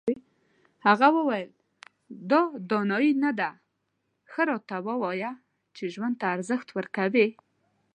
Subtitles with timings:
[0.87, 1.49] هغه وویل
[2.31, 3.49] دا دانایي نه ده
[4.31, 5.31] ښه راته ووایه
[5.75, 7.27] چې ژوند ته ارزښت ورکوې.